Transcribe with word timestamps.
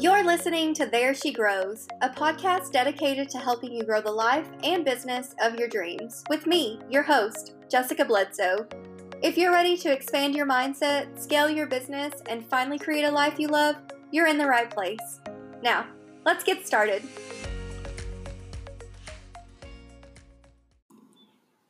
You're 0.00 0.22
listening 0.22 0.74
to 0.74 0.86
There 0.86 1.12
She 1.12 1.32
Grows, 1.32 1.88
a 2.02 2.08
podcast 2.08 2.70
dedicated 2.70 3.28
to 3.30 3.38
helping 3.38 3.72
you 3.72 3.82
grow 3.82 4.00
the 4.00 4.12
life 4.12 4.46
and 4.62 4.84
business 4.84 5.34
of 5.42 5.56
your 5.56 5.66
dreams, 5.66 6.22
with 6.30 6.46
me, 6.46 6.78
your 6.88 7.02
host, 7.02 7.56
Jessica 7.68 8.04
Bledsoe. 8.04 8.68
If 9.24 9.36
you're 9.36 9.50
ready 9.50 9.76
to 9.78 9.92
expand 9.92 10.36
your 10.36 10.46
mindset, 10.46 11.20
scale 11.20 11.50
your 11.50 11.66
business, 11.66 12.14
and 12.28 12.48
finally 12.48 12.78
create 12.78 13.06
a 13.06 13.10
life 13.10 13.40
you 13.40 13.48
love, 13.48 13.74
you're 14.12 14.28
in 14.28 14.38
the 14.38 14.46
right 14.46 14.70
place. 14.70 15.20
Now, 15.64 15.88
let's 16.24 16.44
get 16.44 16.64
started. 16.64 17.02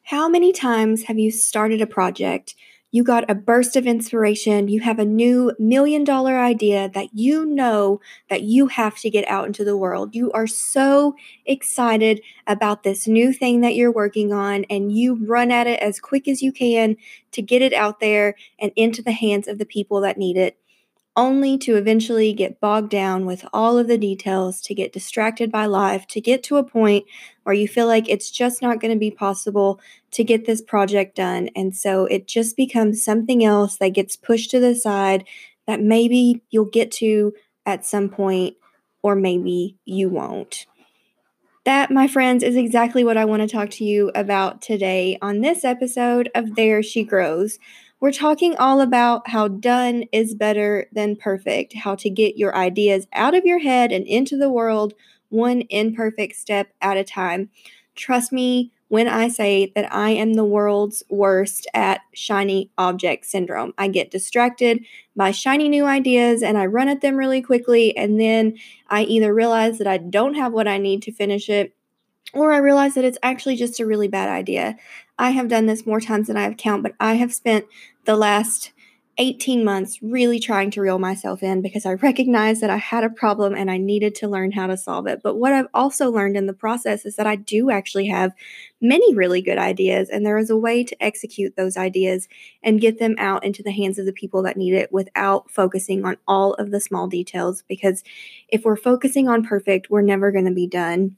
How 0.03 0.29
many 0.29 0.53
times 0.53 1.05
have 1.05 1.19
you 1.19 1.31
started 1.31 1.81
a 1.81 1.87
project? 1.87 2.55
You 2.91 3.05
got 3.05 3.30
a 3.30 3.34
burst 3.34 3.77
of 3.77 3.86
inspiration, 3.86 4.68
you 4.68 4.80
have 4.80 4.98
a 4.98 5.04
new 5.04 5.52
million 5.59 6.04
dollar 6.04 6.39
idea 6.39 6.89
that 6.95 7.09
you 7.12 7.45
know 7.45 8.00
that 8.30 8.43
you 8.43 8.68
have 8.68 8.96
to 9.00 9.11
get 9.11 9.29
out 9.29 9.46
into 9.46 9.62
the 9.62 9.76
world. 9.76 10.14
You 10.14 10.32
are 10.32 10.46
so 10.46 11.14
excited 11.44 12.22
about 12.46 12.85
this 12.85 13.07
new 13.07 13.32
thing 13.35 13.61
that 13.61 13.75
you're 13.75 13.93
working 13.93 14.32
on 14.32 14.64
and 14.71 14.90
you 14.90 15.22
run 15.27 15.50
at 15.50 15.66
it 15.66 15.80
as 15.80 16.00
quick 16.00 16.27
as 16.27 16.40
you 16.40 16.50
can 16.50 16.96
to 17.32 17.43
get 17.43 17.61
it 17.61 17.75
out 17.75 18.00
there 18.00 18.35
and 18.58 18.72
into 18.75 19.02
the 19.02 19.13
hands 19.13 19.49
of 19.49 19.58
the 19.58 19.66
people 19.66 20.00
that 20.00 20.16
need 20.16 20.39
it 20.39 20.57
only 21.18 21.58
to 21.58 21.75
eventually 21.75 22.32
get 22.32 22.61
bogged 22.61 22.90
down 22.90 23.27
with 23.27 23.45
all 23.53 23.77
of 23.77 23.89
the 23.89 23.99
details, 23.99 24.61
to 24.61 24.72
get 24.72 24.93
distracted 24.93 25.50
by 25.50 25.67
life, 25.67 26.07
to 26.07 26.21
get 26.21 26.44
to 26.44 26.57
a 26.57 26.63
point 26.63 27.04
where 27.43 27.54
you 27.54 27.67
feel 27.67 27.89
like 27.89 28.08
it's 28.08 28.31
just 28.31 28.63
not 28.63 28.81
going 28.81 28.93
to 28.94 28.99
be 28.99 29.11
possible 29.11 29.81
to 30.13 30.22
get 30.22 30.46
this 30.46 30.63
project 30.63 31.17
done. 31.17 31.50
And 31.57 31.77
so 31.77 32.05
it 32.05 32.28
just 32.28 32.56
becomes 32.56 33.05
something 33.05 33.44
else 33.44 33.78
that 33.78 33.89
gets 33.89 34.14
pushed 34.14 34.53
to 34.53 34.61
the 34.61 34.77
side 34.77 35.25
that 35.67 35.83
maybe 35.83 36.41
you'll 36.50 36.67
get 36.67 36.92
to 36.92 37.34
at 37.66 37.84
some 37.84 38.08
point, 38.08 38.56
or 39.03 39.16
maybe 39.16 39.77
you 39.84 40.08
won't. 40.08 40.66
That, 41.64 41.91
my 41.91 42.06
friends, 42.06 42.44
is 42.44 42.56
exactly 42.56 43.02
what 43.02 43.16
I 43.16 43.24
want 43.24 43.42
to 43.42 43.48
talk 43.48 43.70
to 43.70 43.84
you 43.84 44.12
about 44.14 44.62
today 44.62 45.19
on 45.20 45.41
this 45.41 45.64
episode 45.64 46.30
of 46.34 46.55
There 46.55 46.83
She 46.83 47.02
Grows. 47.02 47.58
We're 48.00 48.12
talking 48.12 48.56
all 48.56 48.80
about 48.80 49.28
how 49.28 49.48
done 49.48 50.04
is 50.12 50.34
better 50.34 50.86
than 50.92 51.16
perfect, 51.16 51.74
how 51.74 51.96
to 51.96 52.08
get 52.08 52.36
your 52.36 52.55
ideas 52.55 53.08
out 53.12 53.34
of 53.34 53.44
your 53.44 53.58
head 53.58 53.90
and 53.90 54.06
into 54.06 54.36
the 54.36 54.50
world 54.50 54.94
one 55.30 55.62
imperfect 55.68 56.36
step 56.36 56.72
at 56.80 56.96
a 56.96 57.02
time. 57.02 57.50
Trust 57.96 58.32
me 58.32 58.70
when 58.86 59.08
I 59.08 59.28
say 59.28 59.72
that 59.74 59.92
I 59.92 60.10
am 60.10 60.34
the 60.34 60.44
world's 60.44 61.02
worst 61.10 61.66
at 61.74 62.00
shiny 62.14 62.70
object 62.78 63.27
syndrome. 63.27 63.74
I 63.77 63.88
get 63.88 64.12
distracted 64.12 64.84
by 65.16 65.33
shiny 65.33 65.68
new 65.68 65.84
ideas 65.84 66.42
and 66.42 66.56
I 66.56 66.66
run 66.66 66.88
at 66.88 67.00
them 67.00 67.16
really 67.16 67.42
quickly, 67.42 67.96
and 67.96 68.20
then 68.20 68.56
I 68.88 69.02
either 69.02 69.34
realize 69.34 69.78
that 69.78 69.88
I 69.88 69.98
don't 69.98 70.34
have 70.34 70.52
what 70.52 70.68
I 70.68 70.78
need 70.78 71.02
to 71.02 71.12
finish 71.12 71.50
it 71.50 71.74
or 72.34 72.52
I 72.52 72.58
realize 72.58 72.94
that 72.94 73.04
it's 73.04 73.18
actually 73.22 73.56
just 73.56 73.80
a 73.80 73.86
really 73.86 74.08
bad 74.08 74.28
idea. 74.28 74.76
I 75.18 75.30
have 75.30 75.48
done 75.48 75.66
this 75.66 75.86
more 75.86 76.00
times 76.00 76.28
than 76.28 76.36
I 76.36 76.42
have 76.42 76.56
count, 76.56 76.82
but 76.82 76.94
I 77.00 77.14
have 77.14 77.34
spent 77.34 77.66
the 78.04 78.16
last 78.16 78.72
18 79.20 79.64
months 79.64 80.00
really 80.00 80.38
trying 80.38 80.70
to 80.70 80.80
reel 80.80 81.00
myself 81.00 81.42
in 81.42 81.60
because 81.60 81.84
I 81.84 81.94
recognized 81.94 82.60
that 82.60 82.70
I 82.70 82.76
had 82.76 83.02
a 83.02 83.10
problem 83.10 83.52
and 83.52 83.68
I 83.68 83.76
needed 83.76 84.14
to 84.16 84.28
learn 84.28 84.52
how 84.52 84.68
to 84.68 84.76
solve 84.76 85.08
it. 85.08 85.20
But 85.24 85.34
what 85.34 85.52
I've 85.52 85.66
also 85.74 86.10
learned 86.10 86.36
in 86.36 86.46
the 86.46 86.52
process 86.52 87.04
is 87.04 87.16
that 87.16 87.26
I 87.26 87.34
do 87.34 87.68
actually 87.70 88.06
have 88.06 88.32
many 88.80 89.12
really 89.14 89.42
good 89.42 89.58
ideas, 89.58 90.08
and 90.08 90.24
there 90.24 90.38
is 90.38 90.50
a 90.50 90.56
way 90.56 90.84
to 90.84 91.02
execute 91.02 91.56
those 91.56 91.76
ideas 91.76 92.28
and 92.62 92.80
get 92.80 93.00
them 93.00 93.16
out 93.18 93.44
into 93.44 93.62
the 93.62 93.72
hands 93.72 93.98
of 93.98 94.06
the 94.06 94.12
people 94.12 94.42
that 94.44 94.56
need 94.56 94.72
it 94.72 94.92
without 94.92 95.50
focusing 95.50 96.04
on 96.04 96.16
all 96.28 96.54
of 96.54 96.70
the 96.70 96.80
small 96.80 97.08
details. 97.08 97.64
Because 97.68 98.04
if 98.48 98.64
we're 98.64 98.76
focusing 98.76 99.28
on 99.28 99.44
perfect, 99.44 99.90
we're 99.90 100.00
never 100.00 100.30
going 100.30 100.44
to 100.44 100.54
be 100.54 100.68
done. 100.68 101.16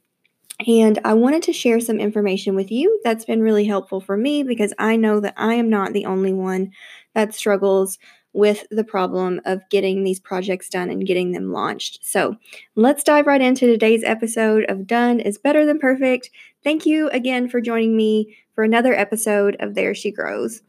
And 0.67 0.99
I 1.03 1.13
wanted 1.13 1.43
to 1.43 1.53
share 1.53 1.79
some 1.79 1.99
information 1.99 2.55
with 2.55 2.71
you 2.71 2.99
that's 3.03 3.25
been 3.25 3.41
really 3.41 3.65
helpful 3.65 3.99
for 3.99 4.15
me 4.15 4.43
because 4.43 4.73
I 4.77 4.95
know 4.95 5.19
that 5.19 5.33
I 5.37 5.55
am 5.55 5.69
not 5.69 5.93
the 5.93 6.05
only 6.05 6.33
one 6.33 6.71
that 7.15 7.33
struggles 7.33 7.97
with 8.33 8.65
the 8.71 8.83
problem 8.83 9.41
of 9.45 9.61
getting 9.69 10.03
these 10.03 10.19
projects 10.19 10.69
done 10.69 10.89
and 10.89 11.05
getting 11.05 11.31
them 11.31 11.51
launched. 11.51 11.99
So 12.03 12.35
let's 12.75 13.03
dive 13.03 13.27
right 13.27 13.41
into 13.41 13.67
today's 13.67 14.03
episode 14.03 14.65
of 14.69 14.87
Done 14.87 15.19
is 15.19 15.37
Better 15.37 15.65
Than 15.65 15.79
Perfect. 15.79 16.29
Thank 16.63 16.85
you 16.85 17.09
again 17.09 17.49
for 17.49 17.59
joining 17.59 17.97
me 17.97 18.37
for 18.55 18.63
another 18.63 18.93
episode 18.93 19.57
of 19.59 19.73
There 19.75 19.93
She 19.93 20.11
Grows. 20.11 20.61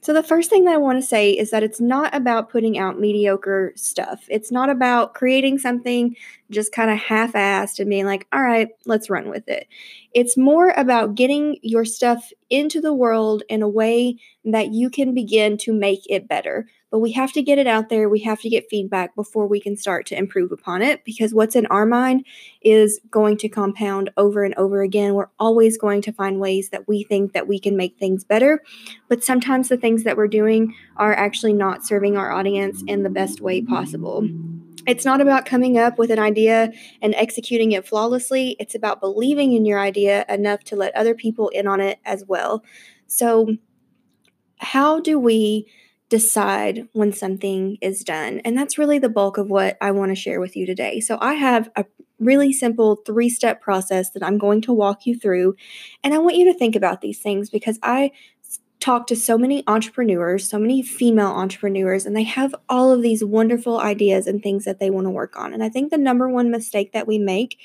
So, 0.00 0.12
the 0.12 0.22
first 0.22 0.48
thing 0.48 0.64
that 0.64 0.74
I 0.74 0.78
want 0.78 1.00
to 1.00 1.06
say 1.06 1.32
is 1.32 1.50
that 1.50 1.64
it's 1.64 1.80
not 1.80 2.14
about 2.14 2.50
putting 2.50 2.78
out 2.78 3.00
mediocre 3.00 3.72
stuff. 3.76 4.24
It's 4.28 4.52
not 4.52 4.70
about 4.70 5.14
creating 5.14 5.58
something 5.58 6.14
just 6.50 6.72
kind 6.72 6.90
of 6.90 6.98
half 6.98 7.32
assed 7.32 7.80
and 7.80 7.90
being 7.90 8.06
like, 8.06 8.26
all 8.32 8.42
right, 8.42 8.68
let's 8.86 9.10
run 9.10 9.28
with 9.28 9.48
it. 9.48 9.66
It's 10.14 10.36
more 10.36 10.70
about 10.76 11.16
getting 11.16 11.58
your 11.62 11.84
stuff 11.84 12.32
into 12.48 12.80
the 12.80 12.94
world 12.94 13.42
in 13.48 13.60
a 13.60 13.68
way 13.68 14.16
that 14.44 14.72
you 14.72 14.88
can 14.88 15.14
begin 15.14 15.58
to 15.58 15.72
make 15.72 16.00
it 16.08 16.28
better. 16.28 16.66
But 16.90 17.00
we 17.00 17.12
have 17.12 17.32
to 17.34 17.42
get 17.42 17.58
it 17.58 17.66
out 17.66 17.90
there. 17.90 18.08
We 18.08 18.20
have 18.20 18.40
to 18.40 18.48
get 18.48 18.70
feedback 18.70 19.14
before 19.14 19.46
we 19.46 19.60
can 19.60 19.76
start 19.76 20.06
to 20.06 20.16
improve 20.16 20.52
upon 20.52 20.80
it 20.80 21.04
because 21.04 21.34
what's 21.34 21.54
in 21.54 21.66
our 21.66 21.84
mind 21.84 22.24
is 22.62 22.98
going 23.10 23.36
to 23.38 23.48
compound 23.48 24.10
over 24.16 24.42
and 24.42 24.54
over 24.54 24.80
again. 24.80 25.14
We're 25.14 25.28
always 25.38 25.76
going 25.76 26.00
to 26.02 26.12
find 26.12 26.40
ways 26.40 26.70
that 26.70 26.88
we 26.88 27.04
think 27.04 27.34
that 27.34 27.46
we 27.46 27.58
can 27.58 27.76
make 27.76 27.98
things 27.98 28.24
better. 28.24 28.62
But 29.08 29.22
sometimes 29.22 29.68
the 29.68 29.76
things 29.76 30.04
that 30.04 30.16
we're 30.16 30.28
doing 30.28 30.74
are 30.96 31.12
actually 31.12 31.52
not 31.52 31.84
serving 31.84 32.16
our 32.16 32.32
audience 32.32 32.82
in 32.86 33.02
the 33.02 33.10
best 33.10 33.40
way 33.40 33.60
possible. 33.60 34.26
It's 34.86 35.04
not 35.04 35.20
about 35.20 35.44
coming 35.44 35.76
up 35.76 35.98
with 35.98 36.10
an 36.10 36.18
idea 36.18 36.72
and 37.02 37.14
executing 37.14 37.72
it 37.72 37.86
flawlessly. 37.86 38.56
It's 38.58 38.74
about 38.74 39.02
believing 39.02 39.52
in 39.52 39.66
your 39.66 39.78
idea 39.78 40.24
enough 40.30 40.64
to 40.64 40.76
let 40.76 40.96
other 40.96 41.14
people 41.14 41.50
in 41.50 41.66
on 41.66 41.82
it 41.82 41.98
as 42.06 42.24
well. 42.26 42.64
So, 43.06 43.56
how 44.60 45.00
do 45.00 45.18
we 45.18 45.66
decide 46.08 46.88
when 46.92 47.12
something 47.12 47.78
is 47.80 48.04
done? 48.04 48.40
And 48.44 48.56
that's 48.56 48.78
really 48.78 48.98
the 48.98 49.08
bulk 49.08 49.38
of 49.38 49.50
what 49.50 49.76
I 49.80 49.90
want 49.90 50.10
to 50.10 50.16
share 50.16 50.40
with 50.40 50.56
you 50.56 50.66
today. 50.66 51.00
So, 51.00 51.18
I 51.20 51.34
have 51.34 51.70
a 51.76 51.84
really 52.18 52.52
simple 52.52 52.96
three 52.96 53.28
step 53.28 53.60
process 53.60 54.10
that 54.10 54.22
I'm 54.22 54.38
going 54.38 54.60
to 54.62 54.72
walk 54.72 55.06
you 55.06 55.18
through. 55.18 55.56
And 56.02 56.14
I 56.14 56.18
want 56.18 56.36
you 56.36 56.52
to 56.52 56.58
think 56.58 56.74
about 56.74 57.00
these 57.00 57.20
things 57.20 57.50
because 57.50 57.78
I 57.82 58.12
talk 58.80 59.06
to 59.08 59.16
so 59.16 59.36
many 59.36 59.64
entrepreneurs, 59.66 60.48
so 60.48 60.58
many 60.58 60.82
female 60.82 61.26
entrepreneurs, 61.26 62.06
and 62.06 62.16
they 62.16 62.22
have 62.22 62.54
all 62.68 62.92
of 62.92 63.02
these 63.02 63.24
wonderful 63.24 63.80
ideas 63.80 64.26
and 64.26 64.42
things 64.42 64.64
that 64.64 64.78
they 64.78 64.90
want 64.90 65.06
to 65.06 65.10
work 65.10 65.36
on. 65.36 65.52
And 65.52 65.62
I 65.62 65.68
think 65.68 65.90
the 65.90 65.98
number 65.98 66.28
one 66.28 66.50
mistake 66.50 66.92
that 66.92 67.06
we 67.06 67.18
make 67.18 67.58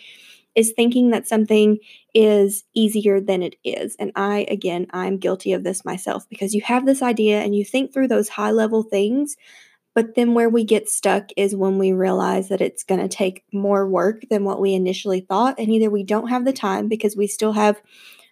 is 0.55 0.73
thinking 0.75 1.09
that 1.09 1.27
something 1.27 1.79
is 2.13 2.63
easier 2.73 3.19
than 3.19 3.41
it 3.41 3.55
is. 3.63 3.95
And 3.97 4.11
I, 4.15 4.45
again, 4.49 4.87
I'm 4.91 5.17
guilty 5.17 5.53
of 5.53 5.63
this 5.63 5.83
myself 5.83 6.27
because 6.29 6.53
you 6.53 6.61
have 6.61 6.85
this 6.85 7.01
idea 7.01 7.41
and 7.41 7.55
you 7.55 7.65
think 7.65 7.93
through 7.93 8.09
those 8.09 8.29
high 8.29 8.51
level 8.51 8.83
things. 8.83 9.35
But 9.95 10.15
then 10.15 10.33
where 10.33 10.49
we 10.49 10.63
get 10.63 10.89
stuck 10.89 11.29
is 11.37 11.55
when 11.55 11.77
we 11.77 11.93
realize 11.93 12.49
that 12.49 12.61
it's 12.61 12.83
going 12.83 13.01
to 13.01 13.07
take 13.07 13.43
more 13.53 13.87
work 13.87 14.23
than 14.29 14.43
what 14.43 14.59
we 14.59 14.73
initially 14.73 15.21
thought. 15.21 15.59
And 15.59 15.69
either 15.69 15.89
we 15.89 16.03
don't 16.03 16.29
have 16.29 16.45
the 16.45 16.53
time 16.53 16.87
because 16.87 17.15
we 17.15 17.27
still 17.27 17.53
have 17.53 17.81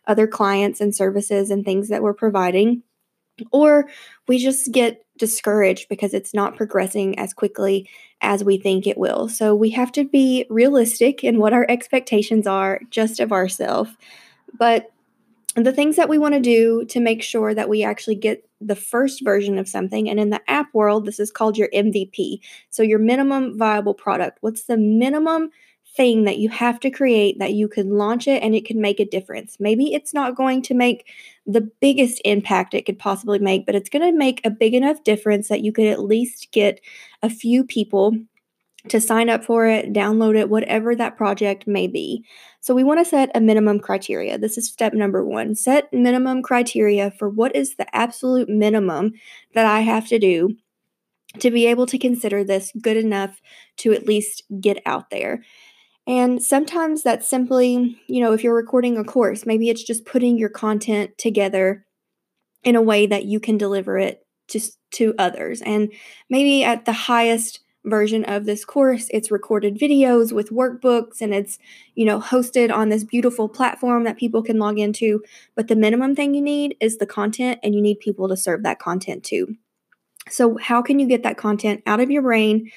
other 0.08 0.26
clients 0.28 0.82
and 0.82 0.96
services 0.96 1.52
and 1.52 1.64
things 1.64 1.90
that 1.90 2.02
we're 2.02 2.14
providing, 2.16 2.82
or 3.52 3.88
we 4.28 4.38
just 4.38 4.72
get 4.72 5.06
discouraged 5.18 5.88
because 5.90 6.13
it's 6.13 6.34
not 6.34 6.56
progressing 6.56 7.18
as 7.19 7.34
quickly 7.34 7.88
as 8.22 8.44
we 8.44 8.57
think 8.57 8.88
it 8.88 8.97
will. 8.97 9.29
So 9.29 9.53
we 9.56 9.69
have 9.72 9.91
to 9.94 10.03
be 10.03 10.46
realistic 10.50 11.24
in 11.24 11.40
what 11.40 11.53
our 11.53 11.66
expectations 11.69 12.47
are 12.47 12.81
just 12.90 13.19
of 13.19 13.31
ourselves. 13.31 13.91
But 14.57 14.91
the 15.56 15.74
things 15.74 15.96
that 15.97 16.09
we 16.09 16.18
want 16.18 16.34
to 16.34 16.40
do 16.40 16.85
to 16.85 17.00
make 17.00 17.22
sure 17.22 17.53
that 17.53 17.69
we 17.69 17.84
actually 17.84 18.16
get 18.16 18.47
the 18.62 18.75
first 18.75 19.24
version 19.24 19.58
of 19.58 19.68
something, 19.68 20.09
and 20.09 20.19
in 20.19 20.29
the 20.29 20.41
app 20.50 20.73
world, 20.73 21.06
this 21.06 21.19
is 21.19 21.31
called 21.31 21.58
your 21.58 21.69
MVP. 21.73 22.40
So, 22.69 22.84
your 22.84 23.00
minimum 23.00 23.58
viable 23.58 23.94
product. 23.94 24.38
What's 24.41 24.63
the 24.63 24.78
minimum 24.78 25.49
thing 25.96 26.23
that 26.23 26.38
you 26.38 26.49
have 26.49 26.79
to 26.79 26.90
create 26.90 27.40
that 27.40 27.53
you 27.53 27.67
could 27.67 27.88
launch 27.88 28.28
it 28.28 28.41
and 28.41 28.55
it 28.55 28.66
could 28.66 28.78
make 28.78 28.99
a 28.99 29.05
difference. 29.05 29.58
Maybe 29.59 29.93
it's 29.93 30.14
not 30.14 30.35
going 30.35 30.61
to 30.64 30.73
make 30.73 31.05
the 31.46 31.70
biggest 31.82 32.22
impact 32.23 32.73
it 32.73 32.85
could 32.85 32.99
possibly 32.99 33.40
make, 33.40 33.66
but 33.66 33.76
it's 33.76 33.90
going 33.90 34.09
to 34.09 34.17
make 34.17 34.46
a 34.46 34.49
big 34.49 34.73
enough 34.73 35.03
difference 35.03 35.49
that 35.49 35.61
you 35.61 35.73
could 35.73 35.88
at 35.88 36.03
least 36.03 36.52
get 36.52 36.79
a 37.22 37.29
few 37.29 37.64
people 37.66 38.16
to 38.88 38.99
sign 38.99 39.29
up 39.29 39.43
for 39.43 39.67
it, 39.67 39.93
download 39.93 40.35
it, 40.35 40.49
whatever 40.49 40.96
that 40.96 41.17
project 41.17 41.67
may 41.67 41.88
be. 41.88 42.26
So, 42.61 42.73
we 42.73 42.84
want 42.84 42.99
to 42.99 43.05
set 43.05 43.29
a 43.35 43.41
minimum 43.41 43.79
criteria. 43.79 44.38
This 44.38 44.58
is 44.58 44.67
step 44.67 44.93
number 44.93 45.23
one. 45.23 45.55
Set 45.55 45.91
minimum 45.93 46.41
criteria 46.41 47.11
for 47.11 47.29
what 47.29 47.55
is 47.55 47.76
the 47.76 47.96
absolute 47.96 48.49
minimum 48.49 49.14
that 49.53 49.67
I 49.67 49.82
have 49.82 50.08
to 50.08 50.17
do 50.17 50.55
to 51.40 51.52
be 51.52 51.67
able 51.67 51.85
to 51.88 51.97
consider 51.97 52.43
this 52.43 52.72
good 52.82 52.97
enough 52.97 53.41
to 53.78 53.93
at 53.93 54.08
least 54.08 54.43
get 54.59 54.82
out 54.85 55.09
there. 55.11 55.43
And 56.11 56.43
sometimes 56.43 57.03
that's 57.03 57.25
simply, 57.25 57.97
you 58.08 58.22
know, 58.22 58.34
if 58.34 58.43
you're 58.43 58.53
recording 58.53 58.97
a 58.97 59.03
course, 59.05 59.46
maybe 59.46 59.69
it's 59.69 59.81
just 59.81 60.03
putting 60.03 60.37
your 60.37 60.49
content 60.49 61.17
together 61.17 61.85
in 62.63 62.75
a 62.75 62.81
way 62.81 63.08
that 63.08 63.23
you 63.23 63.40
can 63.40 63.58
deliver 63.58 63.97
it 63.97 64.28
to, 64.49 64.59
to 64.96 65.16
others. 65.17 65.61
And 65.61 65.93
maybe 66.29 66.66
at 66.66 66.84
the 66.84 66.91
highest 66.91 67.61
version 67.85 68.25
of 68.25 68.46
this 68.46 68.66
course. 68.66 69.08
It's 69.11 69.31
recorded 69.31 69.79
videos 69.79 70.34
with 70.34 70.52
workbooks 70.52 71.22
and 71.22 71.34
it's, 71.34 71.58
you 71.96 72.05
know, 72.05 72.19
hosted 72.19 72.72
on 72.72 72.90
this 72.90 73.05
beautiful 73.05 73.47
platform 73.47 74.03
that 74.03 74.17
people 74.17 74.43
can 74.43 74.59
log 74.59 74.79
into. 74.79 75.23
But 75.55 75.69
the 75.69 75.78
minimum 75.78 76.14
thing 76.14 76.34
you 76.34 76.41
need 76.41 76.75
is 76.81 76.97
the 76.97 77.07
content 77.07 77.59
and 77.64 77.73
you 77.73 77.81
need 77.81 78.02
people 78.02 78.28
to 78.28 78.35
serve 78.35 78.64
that 78.64 78.79
content 78.79 79.23
to. 79.25 79.55
So, 80.29 80.57
how 80.57 80.84
can 80.84 80.99
you 80.99 81.07
get 81.07 81.23
that 81.23 81.37
content 81.37 81.81
out 81.87 81.99
of 81.99 82.11
your 82.11 82.22
brain 82.22 82.69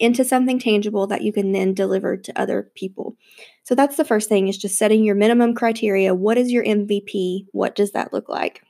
into 0.00 0.24
something 0.24 0.58
tangible 0.58 1.06
that 1.06 1.22
you 1.22 1.32
can 1.32 1.52
then 1.52 1.74
deliver 1.74 2.16
to 2.16 2.40
other 2.40 2.70
people? 2.74 3.16
So, 3.62 3.74
that's 3.74 3.96
the 3.96 4.04
first 4.04 4.28
thing 4.28 4.48
is 4.48 4.58
just 4.58 4.76
setting 4.76 5.04
your 5.04 5.14
minimum 5.14 5.54
criteria. 5.54 6.14
What 6.14 6.38
is 6.38 6.50
your 6.50 6.64
MVP? 6.64 7.46
What 7.52 7.76
does 7.76 7.92
that 7.92 8.12
look 8.12 8.28
like? 8.28 8.62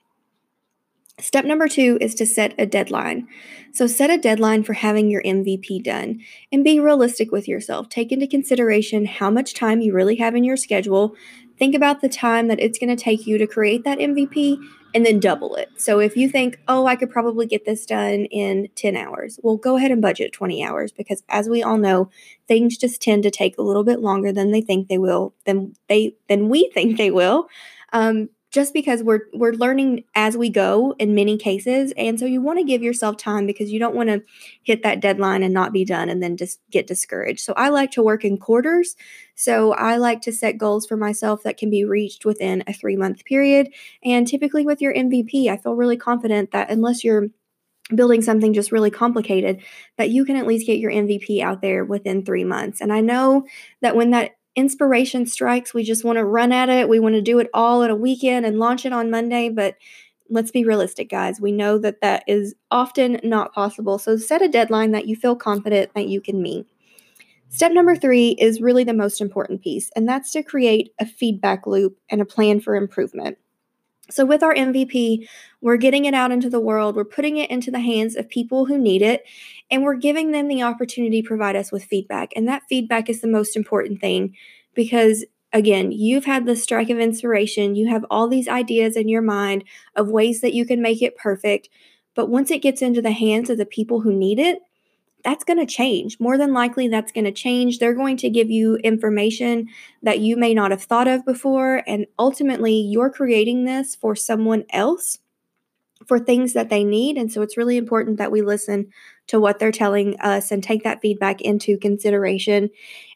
Step 1.21 1.45
number 1.45 1.69
two 1.69 1.99
is 2.01 2.15
to 2.15 2.27
set 2.27 2.55
a 2.59 2.65
deadline. 2.67 3.29
So, 3.73 3.87
set 3.87 4.11
a 4.11 4.19
deadline 4.19 4.63
for 4.63 4.73
having 4.73 5.11
your 5.11 5.23
MVP 5.23 5.83
done 5.85 6.21
and 6.51 6.65
be 6.65 6.81
realistic 6.81 7.31
with 7.31 7.47
yourself. 7.47 7.89
Take 7.89 8.11
into 8.11 8.27
consideration 8.27 9.05
how 9.05 9.31
much 9.31 9.55
time 9.55 9.81
you 9.81 9.93
really 9.93 10.17
have 10.17 10.35
in 10.35 10.45
your 10.45 10.57
schedule. 10.57 11.15
Think 11.61 11.77
about 11.77 12.01
the 12.01 12.09
time 12.09 12.49
that 12.49 12.59
it's 12.59 12.79
going 12.79 12.95
to 12.95 13.01
take 13.01 13.27
you 13.27 13.39
to 13.39 13.47
create 13.47 13.85
that 13.85 13.99
MVP 13.99 14.59
and 14.95 15.07
then 15.07 15.21
double 15.21 15.55
it. 15.57 15.69
So, 15.77 16.01
if 16.01 16.17
you 16.17 16.29
think, 16.29 16.59
oh, 16.67 16.87
I 16.87 16.97
could 16.97 17.11
probably 17.11 17.47
get 17.47 17.67
this 17.67 17.87
done 17.87 18.25
in 18.25 18.69
10 18.75 18.97
hours, 18.97 19.39
well, 19.43 19.57
go 19.57 19.77
ahead 19.77 19.93
and 19.93 20.03
budget 20.03 20.33
20 20.33 20.65
hours 20.65 20.91
because, 20.91 21.23
as 21.29 21.49
we 21.49 21.63
all 21.63 21.77
know, 21.77 22.11
things 22.49 22.77
just 22.77 23.01
tend 23.01 23.23
to 23.25 23.31
take 23.31 23.59
a 23.59 23.63
little 23.63 23.85
bit 23.85 24.01
longer 24.01 24.33
than 24.33 24.51
they 24.51 24.63
think 24.63 24.89
they 24.89 24.99
will, 24.99 25.35
than, 25.45 25.75
they, 25.89 26.17
than 26.29 26.49
we 26.49 26.71
think 26.75 26.97
they 26.97 27.11
will. 27.11 27.47
Um, 27.93 28.31
just 28.51 28.75
because 28.75 29.03
we're 29.03 29.21
we're 29.33 29.53
learning 29.53 30.05
as 30.15 30.37
we 30.37 30.51
go 30.51 30.95
in 30.99 31.15
many 31.15 31.39
cases. 31.39 31.93
And 31.97 32.19
so 32.19 32.27
you 32.27 32.43
want 32.43 32.59
to 32.59 32.65
give 32.65 32.83
yourself 32.83 33.17
time 33.17 33.47
because 33.47 33.71
you 33.71 33.79
don't 33.79 33.95
want 33.95 34.09
to 34.09 34.23
hit 34.63 34.83
that 34.83 35.01
deadline 35.01 35.43
and 35.43 35.55
not 35.55 35.73
be 35.73 35.85
done 35.85 36.09
and 36.09 36.23
then 36.23 36.37
just 36.37 36.61
get 36.71 36.87
discouraged. 36.87 37.41
So 37.41 37.53
i 37.57 37.69
like 37.69 37.93
to 37.93 38.03
work 38.03 38.25
in 38.25 38.39
quarters. 38.39 38.97
So 39.37 39.73
i 39.75 39.97
like 39.97 40.21
to 40.23 40.33
set 40.33 40.59
goals 40.59 40.87
for 40.87 40.97
myself 40.97 41.43
that 41.45 41.57
can 41.57 41.71
be 41.71 41.85
reached 41.85 42.25
within 42.25 42.65
a 42.67 42.73
three 42.73 42.97
month 42.97 43.25
period. 43.25 43.73
And 44.05 44.27
typically 44.27 44.67
with 44.67 44.81
your 44.81 44.95
mvp 44.95 45.49
i 45.49 45.57
feel 45.57 45.75
really 45.75 45.97
confident 45.97 46.51
that 46.53 46.71
unless 46.71 47.05
you're 47.05 47.29
building 47.95 48.23
something 48.23 48.53
just 48.53 48.73
really 48.73 48.91
complicated 48.91 49.63
that 49.99 50.11
you 50.11 50.25
can 50.25 50.37
at 50.37 50.47
least 50.47 50.67
get 50.67 50.79
your 50.79 50.93
MVP 50.93 51.41
out 51.43 51.61
there 51.61 51.85
within 51.85 52.25
3 52.25 52.45
months. 52.45 52.81
And 52.81 52.93
I 52.93 53.01
know 53.01 53.47
that 53.83 53.97
when 53.97 54.11
that 54.11 54.33
inspiration 54.61 55.27
strikes, 55.27 55.75
we 55.75 55.83
just 55.83 56.05
want 56.05 56.19
to 56.19 56.25
run 56.25 56.53
at 56.53 56.69
it. 56.69 56.89
We 56.89 57.01
want 57.01 57.17
to 57.17 57.23
do 57.23 57.39
it 57.39 57.49
all 57.53 57.83
in 57.83 57.91
a 57.91 57.97
weekend 57.97 58.47
and 58.47 58.59
launch 58.59 58.87
it 58.87 58.93
on 58.93 59.11
Monday, 59.11 59.49
but 59.49 59.77
let's 60.29 60.51
be 60.51 60.65
realistic, 60.65 61.11
guys. 61.11 61.41
We 61.41 61.51
know 61.51 61.79
that 61.79 62.03
that 62.03 62.23
is 62.29 62.55
often 62.71 63.19
not 63.25 63.53
possible. 63.53 63.99
So 63.99 64.17
set 64.17 64.43
a 64.43 64.49
deadline 64.49 64.93
that 64.93 65.07
you 65.07 65.17
feel 65.17 65.35
confident 65.35 65.93
that 65.95 66.09
you 66.09 66.21
can 66.21 66.41
meet. 66.41 66.67
Step 67.49 67.73
number 67.73 67.97
three 67.97 68.37
is 68.39 68.61
really 68.61 68.85
the 68.85 68.95
most 68.95 69.21
important 69.21 69.61
piece, 69.61 69.91
and 69.97 70.09
that's 70.09 70.31
to 70.33 70.43
create 70.43 70.93
a 71.01 71.07
feedback 71.07 71.67
loop 71.67 71.99
and 72.09 72.21
a 72.21 72.25
plan 72.25 72.61
for 72.61 72.77
improvement. 72.77 73.39
So, 74.11 74.25
with 74.27 74.43
our 74.43 74.55
MVP, 74.55 75.29
we're 75.61 75.77
getting 75.77 76.05
it 76.05 76.15
out 76.15 76.33
into 76.33 76.51
the 76.51 76.61
world, 76.61 76.97
we're 76.97 77.05
putting 77.05 77.37
it 77.37 77.51
into 77.51 77.71
the 77.71 77.81
hands 77.81 78.17
of 78.17 78.29
people 78.29 78.67
who 78.67 78.79
need 78.79 79.03
it, 79.03 79.25
and 79.71 79.83
we're 79.83 79.95
giving 79.95 80.31
them 80.31 80.49
the 80.49 80.63
opportunity 80.63 81.23
to 81.23 81.29
provide 81.29 81.57
us 81.57 81.73
with 81.73 81.85
feedback. 81.85 82.33
And 82.37 82.49
that 82.49 82.63
feedback 82.69 83.09
is 83.09 83.21
the 83.21 83.29
most 83.29 83.57
important 83.57 84.01
thing 84.01 84.35
because, 84.75 85.25
again, 85.53 85.93
you've 85.93 86.25
had 86.25 86.47
the 86.47 86.57
strike 86.57 86.91
of 86.91 86.99
inspiration, 86.99 87.75
you 87.75 87.89
have 87.89 88.05
all 88.11 88.29
these 88.29 88.49
ideas 88.49 88.97
in 88.97 89.09
your 89.09 89.23
mind 89.23 89.65
of 89.97 90.09
ways 90.09 90.41
that 90.41 90.55
you 90.55 90.65
can 90.67 90.83
make 90.83 91.03
it 91.03 91.17
perfect. 91.17 91.69
But 92.15 92.29
once 92.29 92.51
it 92.51 92.63
gets 92.63 92.83
into 92.83 93.01
the 93.03 93.13
hands 93.13 93.51
of 93.51 93.59
the 93.59 93.67
people 93.67 94.01
who 94.01 94.13
need 94.13 94.39
it, 94.39 94.59
that's 95.25 95.45
going 95.45 95.59
to 95.59 95.67
change. 95.67 96.19
More 96.21 96.39
than 96.39 96.53
likely, 96.53 96.89
that's 96.89 97.13
going 97.13 97.25
to 97.25 97.33
change. 97.33 97.79
They're 97.79 97.95
going 97.95 98.17
to 98.19 98.31
give 98.31 98.51
you 98.51 98.77
information 98.77 99.69
that 100.03 100.21
you 100.21 100.37
may 100.37 100.55
not 100.55 100.71
have 100.71 100.83
thought 100.83 101.09
of 101.09 101.25
before. 101.25 101.83
And 101.87 102.07
ultimately, 102.19 102.75
you're 102.75 103.11
creating 103.11 103.65
this 103.65 103.95
for 103.95 104.15
someone 104.17 104.65
else 104.71 105.19
for 106.07 106.19
things 106.19 106.55
that 106.55 106.71
they 106.71 106.83
need. 106.83 107.17
And 107.17 107.31
so 107.31 107.43
it's 107.43 107.57
really 107.57 107.77
important 107.77 108.19
that 108.19 108.33
we 108.33 108.43
listen 108.43 108.91
to 109.27 109.39
what 109.39 109.59
they're 109.59 109.71
telling 109.71 110.19
us 110.19 110.51
and 110.51 110.63
take 110.63 110.83
that 110.83 111.01
feedback 111.01 111.41
into 111.41 111.79
consideration 111.79 112.71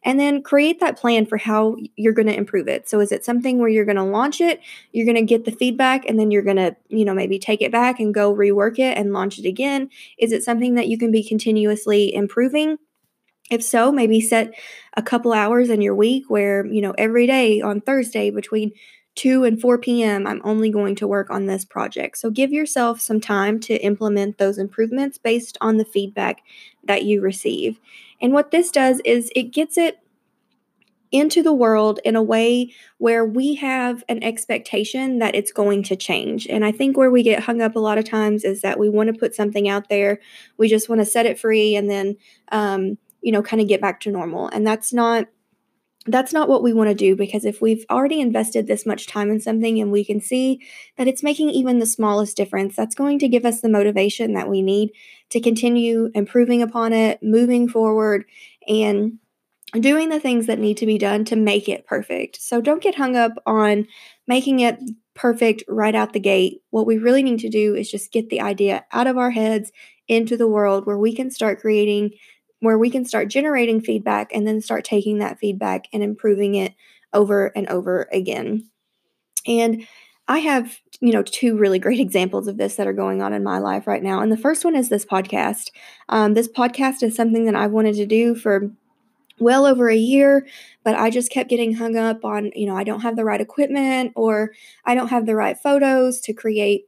and 0.05 0.21
then 0.21 0.43
create 0.43 0.81
that 0.81 0.99
plan 0.99 1.27
for 1.27 1.39
how 1.39 1.77
you're 1.97 2.13
going 2.13 2.29
to 2.29 2.37
improve 2.37 2.69
it. 2.69 2.89
So 2.89 3.01
is 3.01 3.11
it 3.11 3.25
something 3.25 3.59
where 3.59 3.69
you're 3.69 3.85
going 3.85 3.97
to 3.97 4.05
launch 4.05 4.41
it, 4.41 4.61
you're 4.93 5.07
going 5.07 5.17
to 5.17 5.23
get 5.23 5.45
the 5.45 5.51
feedback 5.51 6.05
and 6.09 6.19
then 6.19 6.31
you're 6.31 6.43
going 6.43 6.57
to, 6.57 6.77
you 6.89 7.05
know, 7.05 7.15
maybe 7.15 7.39
take 7.39 7.63
it 7.63 7.73
back 7.73 7.99
and 7.99 8.15
go 8.15 8.35
rework 8.35 8.79
it 8.79 8.97
and 8.97 9.13
launch 9.13 9.39
it 9.39 9.47
again? 9.47 9.91
Is 10.19 10.31
it 10.31 10.45
something 10.45 10.75
that 10.75 10.89
you 10.89 10.99
can 10.99 11.11
be 11.11 11.27
continuously 11.27 12.15
improving? 12.15 12.77
If 13.51 13.63
so, 13.63 13.91
maybe 13.91 14.21
set 14.21 14.55
a 14.97 15.03
couple 15.03 15.33
hours 15.33 15.69
in 15.69 15.83
your 15.83 15.95
week 15.95 16.25
where, 16.29 16.65
you 16.65 16.81
know, 16.81 16.95
every 16.97 17.27
day 17.27 17.61
on 17.61 17.81
Thursday 17.81 18.31
between 18.31 18.73
2 19.17 19.45
and 19.45 19.61
4 19.61 19.79
p.m., 19.79 20.27
I'm 20.27 20.41
only 20.45 20.71
going 20.71 20.97
to 20.97 21.07
work 21.07 21.31
on 21.31 21.47
this 21.47 21.65
project. 21.65 22.19
So 22.19 22.31
give 22.31 22.53
yourself 22.53 23.01
some 23.01 23.21
time 23.21 23.61
to 23.61 23.77
implement 23.77 24.39
those 24.39 24.59
improvements 24.59 25.19
based 25.19 25.57
on 25.61 25.77
the 25.77 25.85
feedback 25.85 26.43
that 26.85 27.05
you 27.05 27.21
receive. 27.21 27.79
And 28.21 28.33
what 28.33 28.51
this 28.51 28.71
does 28.71 29.01
is 29.05 29.31
it 29.37 29.53
gets 29.53 29.79
it 29.79 29.99
into 31.15 31.45
the 31.45 31.53
world 31.53 32.01
in 32.05 32.17
a 32.17 32.23
way 32.23 32.73
where 32.99 33.25
we 33.25 33.55
have 33.55 34.03
an 34.09 34.21
expectation 34.25 35.21
that 35.21 35.37
it's 35.37 35.53
going 35.53 35.81
to 35.81 35.95
change. 35.95 36.45
And 36.49 36.65
I 36.65 36.73
think 36.73 36.97
where 36.97 37.11
we 37.11 37.23
get 37.23 37.45
hung 37.45 37.63
up 37.63 37.77
a 37.77 37.81
lot 37.81 37.99
of 37.99 38.05
times 38.05 38.43
is 38.43 38.63
that 38.63 38.81
we 38.81 38.89
want 38.89 39.15
to 39.15 39.19
put 39.19 39.33
something 39.33 39.69
out 39.69 39.89
there, 39.89 40.19
we 40.57 40.67
just 40.67 40.89
want 40.89 41.01
to 41.01 41.05
set 41.05 41.25
it 41.25 41.39
free 41.39 41.77
and 41.77 41.89
then, 41.89 42.17
um, 42.51 42.99
you 43.21 43.31
know, 43.31 43.43
kind 43.43 43.63
of 43.63 43.69
get 43.69 43.81
back 43.81 44.01
to 44.01 44.11
normal. 44.11 44.49
And 44.49 44.67
that's 44.67 44.93
not 44.93 45.27
that's 46.07 46.33
not 46.33 46.49
what 46.49 46.63
we 46.63 46.73
want 46.73 46.91
to 46.91 46.95
do 46.95 47.17
because 47.17 47.45
if 47.45 47.63
we've 47.63 47.85
already 47.91 48.21
invested 48.21 48.67
this 48.67 48.85
much 48.85 49.07
time 49.07 49.31
in 49.31 49.41
something 49.41 49.81
and 49.81 49.91
we 49.91 50.05
can 50.05 50.21
see 50.21 50.61
that 50.99 51.09
it's 51.09 51.23
making 51.23 51.51
even 51.51 51.79
the 51.79 51.87
smallest 51.87 52.37
difference, 52.37 52.77
that's 52.77 52.95
going 52.95 53.19
to 53.21 53.29
give 53.29 53.45
us 53.45 53.61
the 53.61 53.69
motivation 53.69 54.35
that 54.35 54.49
we 54.49 54.61
need 54.61 54.91
to 55.31 55.41
continue 55.41 56.11
improving 56.15 56.61
upon 56.61 56.93
it, 56.93 57.23
moving 57.23 57.69
forward, 57.69 58.25
and 58.69 59.19
doing 59.81 60.09
the 60.11 60.21
things 60.21 60.47
that 60.47 60.59
need 60.59 60.77
to 60.77 60.87
be 60.87 60.99
done 60.99 61.25
to 61.25 61.37
make 61.37 61.69
it 61.69 61.87
perfect. 61.87 62.41
So 62.41 62.61
don't 62.61 62.83
get 62.83 62.95
hung 62.95 63.17
up 63.17 63.33
on 63.47 63.87
making 64.27 64.61
it 64.61 64.79
perfect 65.15 65.65
right 65.69 65.95
out 65.95 66.13
the 66.13 66.21
gate. 66.21 66.61
What 66.71 66.87
we 66.87 66.99
really 66.99 67.23
need 67.23 67.41
to 67.41 67.49
do 67.49 67.75
is 67.75 67.91
just 67.91 68.13
get 68.13 68.29
the 68.29 68.41
idea 68.41 68.85
out 68.93 69.07
of 69.07 69.17
our 69.17 69.31
heads 69.31 69.73
into 70.07 70.37
the 70.37 70.49
world 70.49 70.87
where 70.87 70.99
we 70.99 71.15
can 71.15 71.31
start 71.31 71.61
creating 71.61 72.11
where 72.65 72.79
we 72.79 72.91
can 72.91 73.05
start 73.05 73.29
generating 73.29 73.81
feedback 73.81 74.31
and 74.35 74.47
then 74.47 74.61
start 74.61 74.85
taking 74.85 75.19
that 75.19 75.39
feedback 75.39 75.87
and 75.93 76.03
improving 76.03 76.55
it 76.55 76.75
over 77.13 77.53
and 77.57 77.69
over 77.69 78.09
again. 78.13 78.69
And 79.47 79.87
I 80.27 80.39
have, 80.39 80.79
you 81.01 81.13
know, 81.13 81.23
two 81.23 81.57
really 81.57 81.79
great 81.79 82.01
examples 82.01 82.49
of 82.49 82.57
this 82.57 82.77
that 82.77 82.87
are 82.87 82.93
going 82.93 83.23
on 83.23 83.33
in 83.33 83.45
my 83.45 83.59
life 83.59 83.87
right 83.87 84.03
now. 84.03 84.21
And 84.21 84.33
the 84.33 84.37
first 84.37 84.65
one 84.65 84.77
is 84.77 84.89
this 84.89 85.05
podcast. 85.05 85.71
Um, 86.09 86.35
this 86.35 86.49
podcast 86.49 87.03
is 87.03 87.15
something 87.15 87.45
that 87.47 87.57
I 87.57 87.67
wanted 87.67 87.95
to 87.97 88.07
do 88.07 88.35
for 88.35 88.71
well 89.41 89.67
over 89.67 89.89
a 89.89 89.97
year, 89.97 90.47
but 90.85 90.95
I 90.95 91.11
just 91.11 91.31
kept 91.31 91.51
getting 91.51 91.75
hung 91.75 91.97
up 91.97 92.25
on, 92.25 92.53
you 92.55 92.67
know, 92.67 92.77
I 92.77 92.85
don't 92.85 93.01
have 93.01 93.17
the 93.17 93.25
right 93.25 93.41
equipment 93.41 94.13
or 94.15 94.53
I 94.85 94.95
don't 94.95 95.09
have 95.09 95.27
the 95.27 95.35
right 95.35 95.59
photos 95.59 96.21
to 96.23 96.33
create 96.33 96.85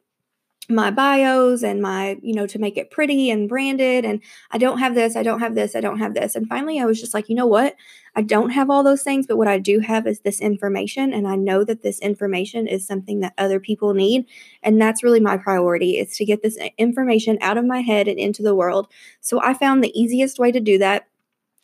my 0.68 0.90
bios 0.90 1.62
and 1.62 1.80
my, 1.80 2.18
you 2.22 2.34
know, 2.34 2.46
to 2.46 2.58
make 2.58 2.76
it 2.76 2.90
pretty 2.90 3.30
and 3.30 3.48
branded. 3.48 4.04
And 4.04 4.20
I 4.50 4.58
don't 4.58 4.78
have 4.78 4.94
this, 4.94 5.14
I 5.14 5.22
don't 5.22 5.40
have 5.40 5.54
this, 5.54 5.76
I 5.76 5.80
don't 5.80 5.98
have 5.98 6.14
this. 6.14 6.34
And 6.34 6.48
finally, 6.48 6.80
I 6.80 6.86
was 6.86 7.00
just 7.00 7.14
like, 7.14 7.28
you 7.28 7.36
know 7.36 7.46
what? 7.46 7.76
I 8.16 8.22
don't 8.22 8.50
have 8.50 8.68
all 8.68 8.82
those 8.82 9.02
things, 9.02 9.26
but 9.26 9.36
what 9.36 9.46
I 9.46 9.58
do 9.58 9.78
have 9.80 10.06
is 10.06 10.20
this 10.20 10.40
information. 10.40 11.12
And 11.12 11.28
I 11.28 11.36
know 11.36 11.62
that 11.64 11.82
this 11.82 12.00
information 12.00 12.66
is 12.66 12.86
something 12.86 13.20
that 13.20 13.34
other 13.38 13.60
people 13.60 13.94
need. 13.94 14.26
And 14.62 14.80
that's 14.80 15.04
really 15.04 15.20
my 15.20 15.36
priority 15.36 15.98
is 15.98 16.16
to 16.16 16.24
get 16.24 16.42
this 16.42 16.58
information 16.78 17.38
out 17.40 17.58
of 17.58 17.64
my 17.64 17.80
head 17.80 18.08
and 18.08 18.18
into 18.18 18.42
the 18.42 18.54
world. 18.54 18.88
So 19.20 19.40
I 19.40 19.54
found 19.54 19.84
the 19.84 20.00
easiest 20.00 20.38
way 20.38 20.50
to 20.50 20.60
do 20.60 20.78
that. 20.78 21.06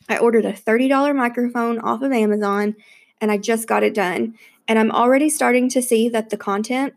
I 0.07 0.17
ordered 0.17 0.45
a 0.45 0.53
$30 0.53 1.15
microphone 1.15 1.79
off 1.79 2.01
of 2.01 2.11
Amazon 2.11 2.75
and 3.19 3.31
I 3.31 3.37
just 3.37 3.67
got 3.67 3.83
it 3.83 3.93
done. 3.93 4.35
And 4.67 4.79
I'm 4.79 4.91
already 4.91 5.29
starting 5.29 5.69
to 5.69 5.81
see 5.81 6.07
that 6.09 6.29
the 6.29 6.37
content 6.37 6.93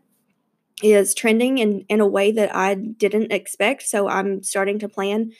is 0.83 1.13
trending 1.13 1.57
in, 1.57 1.85
in 1.89 2.01
a 2.01 2.07
way 2.07 2.31
that 2.31 2.55
I 2.55 2.75
didn't 2.75 3.31
expect. 3.31 3.83
So 3.83 4.07
I'm 4.07 4.43
starting 4.43 4.79
to 4.79 4.89
plan 4.89 5.31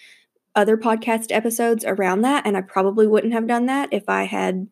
other 0.56 0.78
podcast 0.78 1.32
episodes 1.32 1.86
around 1.86 2.22
that. 2.22 2.46
And 2.46 2.58
I 2.58 2.62
probably 2.62 3.06
wouldn't 3.06 3.34
have 3.34 3.48
done 3.48 3.68
that 3.68 3.90
if 3.92 4.10
I 4.10 4.24
had 4.24 4.68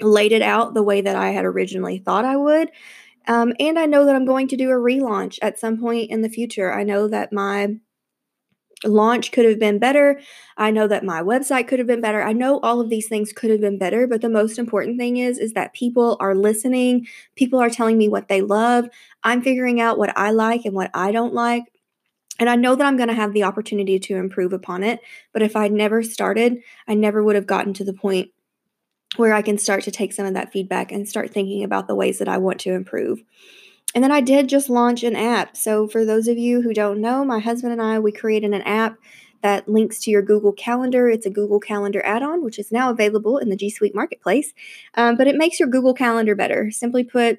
laid 0.00 0.32
it 0.32 0.42
out 0.42 0.74
the 0.74 0.82
way 0.82 1.00
that 1.00 1.16
I 1.16 1.30
had 1.30 1.44
originally 1.44 1.98
thought 1.98 2.24
I 2.24 2.36
would. 2.36 2.70
Um, 3.26 3.54
and 3.58 3.78
I 3.78 3.86
know 3.86 4.04
that 4.04 4.14
I'm 4.14 4.26
going 4.26 4.48
to 4.48 4.56
do 4.56 4.70
a 4.70 4.74
relaunch 4.74 5.38
at 5.40 5.58
some 5.58 5.80
point 5.80 6.10
in 6.10 6.20
the 6.20 6.28
future. 6.28 6.72
I 6.72 6.82
know 6.82 7.08
that 7.08 7.32
my 7.32 7.76
launch 8.84 9.32
could 9.32 9.44
have 9.44 9.58
been 9.58 9.78
better. 9.78 10.20
I 10.56 10.70
know 10.70 10.86
that 10.86 11.04
my 11.04 11.22
website 11.22 11.68
could 11.68 11.78
have 11.78 11.88
been 11.88 12.00
better. 12.00 12.22
I 12.22 12.32
know 12.32 12.60
all 12.60 12.80
of 12.80 12.90
these 12.90 13.08
things 13.08 13.32
could 13.32 13.50
have 13.50 13.60
been 13.60 13.78
better, 13.78 14.06
but 14.06 14.20
the 14.20 14.28
most 14.28 14.58
important 14.58 14.98
thing 14.98 15.16
is 15.16 15.38
is 15.38 15.52
that 15.54 15.72
people 15.72 16.16
are 16.20 16.34
listening. 16.34 17.06
People 17.34 17.60
are 17.60 17.70
telling 17.70 17.98
me 17.98 18.08
what 18.08 18.28
they 18.28 18.40
love. 18.40 18.88
I'm 19.22 19.42
figuring 19.42 19.80
out 19.80 19.98
what 19.98 20.16
I 20.16 20.30
like 20.30 20.64
and 20.64 20.74
what 20.74 20.90
I 20.94 21.12
don't 21.12 21.34
like. 21.34 21.64
And 22.38 22.48
I 22.48 22.56
know 22.56 22.74
that 22.74 22.86
I'm 22.86 22.96
going 22.96 23.08
to 23.08 23.14
have 23.14 23.32
the 23.32 23.44
opportunity 23.44 23.98
to 24.00 24.16
improve 24.16 24.52
upon 24.52 24.82
it. 24.82 25.00
But 25.32 25.42
if 25.42 25.54
I'd 25.54 25.72
never 25.72 26.02
started, 26.02 26.58
I 26.88 26.94
never 26.94 27.22
would 27.22 27.36
have 27.36 27.46
gotten 27.46 27.74
to 27.74 27.84
the 27.84 27.92
point 27.92 28.30
where 29.16 29.32
I 29.32 29.42
can 29.42 29.58
start 29.58 29.84
to 29.84 29.92
take 29.92 30.12
some 30.12 30.26
of 30.26 30.34
that 30.34 30.52
feedback 30.52 30.90
and 30.90 31.08
start 31.08 31.30
thinking 31.30 31.62
about 31.62 31.86
the 31.86 31.94
ways 31.94 32.18
that 32.18 32.28
I 32.28 32.38
want 32.38 32.58
to 32.60 32.72
improve. 32.72 33.22
And 33.94 34.02
then 34.02 34.12
I 34.12 34.20
did 34.20 34.48
just 34.48 34.68
launch 34.68 35.04
an 35.04 35.14
app. 35.14 35.56
So, 35.56 35.86
for 35.86 36.04
those 36.04 36.26
of 36.28 36.36
you 36.36 36.62
who 36.62 36.74
don't 36.74 37.00
know, 37.00 37.24
my 37.24 37.38
husband 37.38 37.72
and 37.72 37.82
I, 37.82 37.98
we 37.98 38.12
created 38.12 38.52
an 38.52 38.62
app 38.62 38.98
that 39.42 39.68
links 39.68 40.00
to 40.00 40.10
your 40.10 40.22
Google 40.22 40.52
Calendar. 40.52 41.08
It's 41.08 41.26
a 41.26 41.30
Google 41.30 41.60
Calendar 41.60 42.00
add 42.04 42.22
on, 42.22 42.42
which 42.42 42.58
is 42.58 42.72
now 42.72 42.90
available 42.90 43.36
in 43.38 43.50
the 43.50 43.56
G 43.56 43.68
Suite 43.68 43.94
Marketplace. 43.94 44.54
Um, 44.94 45.16
but 45.16 45.26
it 45.26 45.36
makes 45.36 45.60
your 45.60 45.68
Google 45.68 45.94
Calendar 45.94 46.34
better. 46.34 46.70
Simply 46.70 47.04
put, 47.04 47.38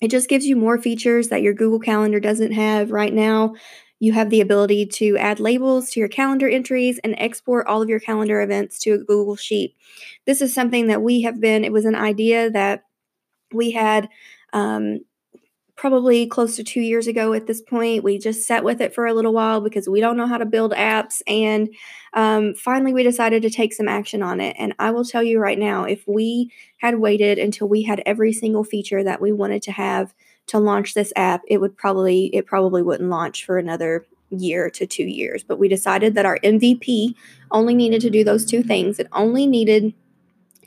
it 0.00 0.10
just 0.10 0.30
gives 0.30 0.46
you 0.46 0.56
more 0.56 0.78
features 0.78 1.28
that 1.28 1.42
your 1.42 1.52
Google 1.52 1.78
Calendar 1.78 2.20
doesn't 2.20 2.52
have 2.52 2.90
right 2.90 3.12
now. 3.12 3.54
You 3.98 4.12
have 4.12 4.30
the 4.30 4.40
ability 4.40 4.86
to 4.86 5.16
add 5.18 5.38
labels 5.38 5.90
to 5.90 6.00
your 6.00 6.08
calendar 6.08 6.48
entries 6.48 6.98
and 7.04 7.14
export 7.18 7.66
all 7.66 7.82
of 7.82 7.88
your 7.88 8.00
calendar 8.00 8.40
events 8.40 8.78
to 8.80 8.92
a 8.92 8.98
Google 8.98 9.36
Sheet. 9.36 9.74
This 10.24 10.40
is 10.40 10.54
something 10.54 10.86
that 10.88 11.02
we 11.02 11.22
have 11.22 11.40
been, 11.40 11.64
it 11.64 11.72
was 11.72 11.84
an 11.84 11.94
idea 11.94 12.50
that 12.50 12.84
we 13.52 13.72
had 13.72 14.08
um, 14.52 15.00
probably 15.76 16.26
close 16.26 16.56
to 16.56 16.64
two 16.64 16.80
years 16.80 17.06
ago 17.06 17.34
at 17.34 17.46
this 17.46 17.60
point. 17.60 18.02
We 18.02 18.18
just 18.18 18.46
sat 18.46 18.64
with 18.64 18.80
it 18.80 18.94
for 18.94 19.06
a 19.06 19.12
little 19.12 19.32
while 19.32 19.60
because 19.60 19.88
we 19.88 20.00
don't 20.00 20.16
know 20.16 20.26
how 20.26 20.38
to 20.38 20.46
build 20.46 20.72
apps. 20.72 21.20
And 21.26 21.68
um, 22.14 22.54
finally, 22.54 22.94
we 22.94 23.02
decided 23.02 23.42
to 23.42 23.50
take 23.50 23.74
some 23.74 23.86
action 23.86 24.22
on 24.22 24.40
it. 24.40 24.56
And 24.58 24.74
I 24.78 24.90
will 24.90 25.04
tell 25.04 25.22
you 25.22 25.38
right 25.38 25.58
now 25.58 25.84
if 25.84 26.02
we 26.08 26.50
had 26.78 26.98
waited 26.98 27.38
until 27.38 27.68
we 27.68 27.82
had 27.82 28.02
every 28.06 28.32
single 28.32 28.64
feature 28.64 29.04
that 29.04 29.20
we 29.20 29.32
wanted 29.32 29.62
to 29.64 29.72
have 29.72 30.14
to 30.46 30.58
launch 30.58 30.94
this 30.94 31.12
app, 31.14 31.42
it 31.46 31.60
would 31.60 31.76
probably, 31.76 32.26
it 32.34 32.46
probably 32.46 32.82
wouldn't 32.82 33.10
launch 33.10 33.44
for 33.44 33.58
another 33.58 34.06
year 34.30 34.70
to 34.70 34.86
two 34.86 35.04
years. 35.04 35.44
But 35.44 35.58
we 35.58 35.68
decided 35.68 36.14
that 36.14 36.26
our 36.26 36.38
MVP 36.38 37.14
only 37.50 37.74
needed 37.74 38.00
to 38.00 38.10
do 38.10 38.24
those 38.24 38.46
two 38.46 38.62
things. 38.62 38.98
It 38.98 39.08
only 39.12 39.46
needed 39.46 39.92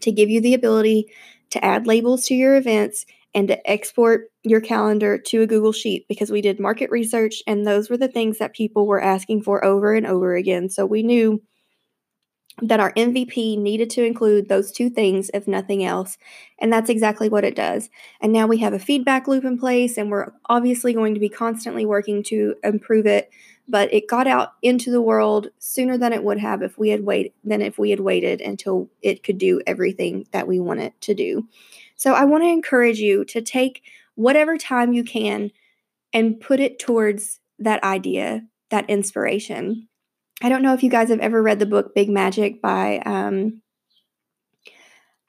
to 0.02 0.12
give 0.12 0.30
you 0.30 0.40
the 0.40 0.54
ability 0.54 1.08
to 1.50 1.66
add 1.66 1.88
labels 1.88 2.26
to 2.28 2.36
your 2.36 2.56
events 2.56 3.06
and 3.34 3.48
to 3.48 3.70
export 3.70 4.32
your 4.44 4.62
calendar 4.62 5.18
to 5.18 5.42
a 5.42 5.48
Google 5.48 5.72
Sheet 5.72 6.08
because 6.08 6.32
we 6.32 6.42
did 6.42 6.60
market 6.60 6.90
research 6.90 7.44
and 7.46 7.66
those 7.66 7.90
were 7.90 7.98
the 7.98 8.08
things 8.08 8.40
that 8.40 8.56
people 8.56 8.88
were 8.88 9.02
asking 9.02 9.44
for 9.44 9.64
over 9.64 9.94
and 9.94 10.08
over 10.08 10.36
again. 10.36 10.70
So 10.70 10.86
we 10.86 11.04
knew 11.04 11.42
that 12.62 12.80
our 12.80 12.92
MVP 12.94 13.58
needed 13.58 13.90
to 13.92 14.04
include 14.04 14.50
those 14.50 14.72
two 14.72 14.90
things, 14.90 15.30
if 15.34 15.48
nothing 15.48 15.84
else. 15.84 16.18
And 16.60 16.72
that's 16.72 16.90
exactly 16.90 17.30
what 17.30 17.44
it 17.44 17.56
does. 17.56 17.90
And 18.22 18.34
now 18.34 18.48
we 18.48 18.58
have 18.58 18.74
a 18.74 18.80
feedback 18.80 19.28
loop 19.28 19.46
in 19.46 19.58
place, 19.58 19.98
and 19.98 20.10
we're 20.10 20.32
obviously 20.48 20.94
going 20.94 21.14
to 21.14 21.20
be 21.20 21.30
constantly 21.30 21.86
working 21.86 22.24
to 22.24 22.56
improve 22.64 23.06
it. 23.06 23.30
But 23.68 23.94
it 23.94 24.10
got 24.10 24.26
out 24.26 24.54
into 24.64 24.90
the 24.90 25.02
world 25.02 25.50
sooner 25.60 25.98
than 25.98 26.12
it 26.12 26.24
would 26.24 26.40
have 26.40 26.64
if 26.64 26.78
we 26.78 26.90
had 26.90 27.06
waited 27.06 27.34
than 27.44 27.62
if 27.62 27.78
we 27.78 27.92
had 27.92 28.00
waited 28.00 28.42
until 28.42 28.90
it 29.02 29.24
could 29.24 29.38
do 29.38 29.62
everything 29.68 30.28
that 30.32 30.48
we 30.48 30.60
want 30.60 30.80
it 30.80 31.00
to 31.02 31.14
do. 31.14 31.48
So 32.00 32.14
I 32.14 32.24
want 32.24 32.44
to 32.44 32.48
encourage 32.48 33.00
you 33.00 33.26
to 33.26 33.42
take 33.42 33.84
whatever 34.16 34.58
time 34.58 34.94
you 34.94 35.04
can 35.04 35.52
and 36.14 36.40
put 36.40 36.62
it 36.62 36.80
towards 36.80 37.42
that 37.60 37.84
idea, 37.84 38.44
that 38.72 38.90
inspiration. 38.90 39.90
I 40.42 40.48
don't 40.48 40.62
know 40.62 40.74
if 40.74 40.82
you 40.82 40.90
guys 40.90 41.10
have 41.10 41.20
ever 41.20 41.44
read 41.44 41.60
the 41.60 41.66
book 41.66 41.94
Big 41.94 42.10
Magic 42.10 42.62
by, 42.62 43.00
um, 43.00 43.62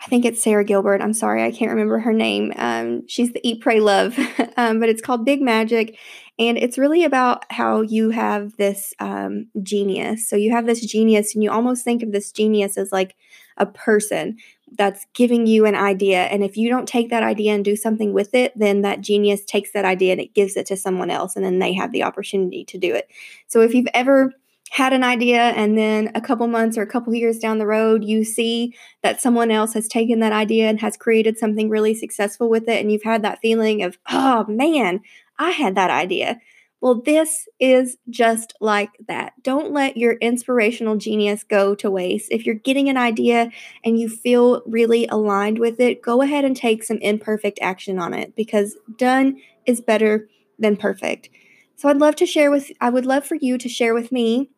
I 0.00 0.07
think 0.07 0.25
it's 0.25 0.41
Sarah 0.41 0.65
Gilbert. 0.65 1.03
I'm 1.03 1.12
sorry, 1.12 1.43
I 1.43 1.50
can't 1.50 1.73
remember 1.73 1.99
her 1.99 2.12
name. 2.12 2.53
Um, 2.55 3.07
she's 3.09 3.33
the 3.33 3.47
Eat, 3.47 3.61
Pray, 3.61 3.81
Love, 3.81 4.17
um, 4.57 4.79
but 4.79 4.89
it's 4.89 5.03
called 5.03 5.27
Big 5.27 5.43
Magic. 5.43 5.99
And 6.39 6.57
it's 6.57 6.79
really 6.79 7.03
about 7.03 7.45
how 7.50 7.81
you 7.81 8.11
have 8.11 8.57
this 8.59 8.95
um, 9.00 9.49
genius. 9.61 10.29
So 10.29 10.37
you 10.37 10.53
have 10.53 10.67
this 10.67 10.87
genius, 10.87 11.35
and 11.35 11.43
you 11.43 11.50
almost 11.50 11.85
think 11.85 12.05
of 12.05 12.12
this 12.12 12.31
genius 12.31 12.79
as 12.79 12.93
like 12.93 13.17
a 13.57 13.67
person 13.67 14.39
that's 14.77 15.07
giving 15.15 15.47
you 15.47 15.67
an 15.67 15.75
idea. 15.75 16.23
And 16.25 16.43
if 16.43 16.57
you 16.57 16.69
don't 16.69 16.87
take 16.87 17.11
that 17.11 17.23
idea 17.23 17.55
and 17.55 17.65
do 17.65 17.77
something 17.77 18.12
with 18.12 18.35
it, 18.35 18.53
then 18.59 18.83
that 18.83 19.00
genius 19.00 19.45
takes 19.45 19.73
that 19.73 19.85
idea 19.85 20.12
and 20.12 20.21
it 20.21 20.35
gives 20.35 20.57
it 20.57 20.67
to 20.67 20.77
someone 20.77 21.11
else, 21.11 21.37
and 21.37 21.45
then 21.45 21.59
they 21.59 21.73
have 21.75 21.93
the 21.93 22.03
opportunity 22.03 22.65
to 22.67 22.79
do 22.79 22.95
it. 22.95 23.09
So 23.47 23.61
if 23.61 23.75
you've 23.75 23.89
ever 23.95 24.33
had 24.71 24.93
an 24.93 25.03
idea 25.03 25.41
and 25.41 25.77
then 25.77 26.12
a 26.15 26.21
couple 26.21 26.47
months 26.47 26.79
or 26.79 26.83
a 26.83 26.87
couple 26.87 27.12
years 27.12 27.39
down 27.39 27.59
the 27.59 27.67
road 27.67 28.05
you 28.05 28.23
see 28.23 28.73
that 29.03 29.21
someone 29.21 29.50
else 29.50 29.75
has 29.75 29.89
taken 29.89 30.21
that 30.21 30.33
idea 30.33 30.69
and 30.69 30.81
has 30.81 30.97
created 30.97 31.37
something 31.37 31.69
really 31.69 31.93
successful 31.93 32.49
with 32.49 32.69
it 32.69 32.81
and 32.81 32.93
you've 32.93 33.03
had 33.03 33.23
that 33.23 33.41
feeling 33.43 33.83
of 33.83 33.99
oh 34.11 34.45
man 34.49 35.00
i 35.41 35.50
had 35.50 35.75
that 35.75 35.91
idea 35.91 36.39
well, 36.81 36.95
this 36.95 37.47
is 37.59 37.99
just 38.09 38.55
like 38.61 38.91
that. 39.07 39.35
Don't 39.43 39.73
let 39.73 39.99
your 39.99 40.15
inspirational 40.15 40.97
genius 40.97 41.45
go 41.45 41.75
to 41.75 41.91
waste. 41.91 42.29
If 42.31 42.47
you're 42.47 42.55
getting 42.55 42.89
an 42.89 42.97
idea 42.97 43.51
and 43.85 43.99
you 43.99 44.09
feel 44.09 44.63
really 44.67 45.07
aligned 45.09 45.59
with 45.59 45.79
it, 45.79 46.03
go 46.03 46.23
ahead 46.23 46.45
and 46.45 46.57
take 46.57 46.83
some 46.83 46.99
imperfect 46.99 47.59
action 47.61 47.99
on 47.99 48.15
it 48.15 48.35
because 48.35 48.77
done 48.97 49.41
is 49.67 49.83
better 49.83 50.29
than 50.59 50.77
perfect. 50.77 51.29
So 51.77 51.89
I'd 51.89 51.99
love 51.99 52.17
to 52.17 52.27
share 52.27 52.51
with 52.51 52.71
I 52.81 52.91
would 52.91 53.07
love 53.07 53.27
for 53.27 53.35
you 53.35 53.59
to 53.59 53.69
share 53.69 53.95
with 53.95 54.11
me 54.11 54.51